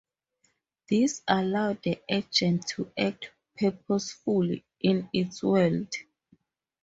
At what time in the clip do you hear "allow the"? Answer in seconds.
1.27-2.01